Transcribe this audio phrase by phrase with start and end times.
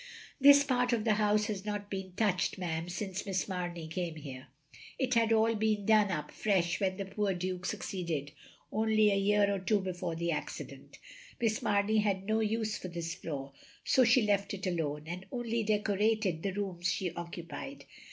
[0.39, 4.47] "This part of the house has not been touched, ma'am, since Miss Mamey came here.
[4.97, 8.31] It had all been done up fresh when the poor Duke suc ceeded,
[8.71, 10.97] only a year or two before the accident.
[11.39, 13.53] Miss Mamey had no use for this floor,
[13.83, 17.83] so she left it alone, and only decorated the rooms she oc cupied.